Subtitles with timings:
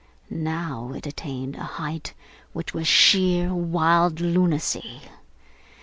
[0.31, 2.15] Now it attained a height
[2.53, 5.03] which was sheer wild lunacy.